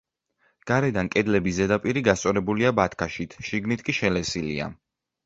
[0.69, 4.71] გარედან კედლების ზედაპირი, გასწორებულია ბათქაშით, შიგნით კი შელესილია.